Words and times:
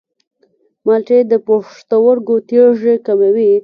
مالټې 0.85 1.19
د 1.31 1.33
پښتورګو 1.47 2.35
تیږې 2.47 2.95
کموي. 3.05 3.51